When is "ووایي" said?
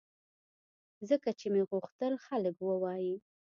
2.61-3.15